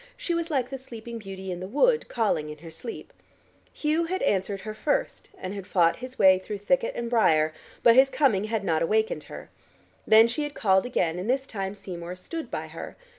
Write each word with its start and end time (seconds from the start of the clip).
She 0.17 0.33
was 0.33 0.49
like 0.49 0.69
the 0.69 0.79
Sleeping 0.79 1.19
Beauty 1.19 1.51
in 1.51 1.59
the 1.59 1.67
Wood, 1.67 2.07
calling 2.07 2.49
in 2.49 2.57
her 2.65 2.71
sleep. 2.71 3.13
Hugh 3.71 4.05
had 4.05 4.23
answered 4.23 4.61
her 4.61 4.73
first 4.73 5.29
and 5.37 5.53
had 5.53 5.67
fought 5.67 5.97
his 5.97 6.17
way 6.17 6.39
through 6.39 6.57
thicket 6.57 6.95
and 6.95 7.07
briar, 7.07 7.53
but 7.83 7.95
his 7.95 8.09
coming 8.09 8.45
had 8.45 8.63
not 8.63 8.81
awakened 8.81 9.25
her. 9.25 9.51
Then 10.07 10.27
she 10.27 10.41
had 10.41 10.55
called 10.55 10.87
again, 10.87 11.19
and 11.19 11.29
this 11.29 11.45
time 11.45 11.75
Seymour 11.75 12.15
stood 12.15 12.49
by 12.49 12.65
her. 12.69 12.97